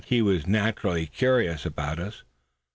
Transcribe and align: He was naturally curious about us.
He 0.07 0.23
was 0.23 0.47
naturally 0.47 1.05
curious 1.05 1.63
about 1.63 1.99
us. 1.99 2.23